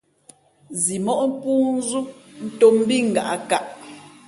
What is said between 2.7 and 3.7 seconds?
mbí ngaʼkaʼ.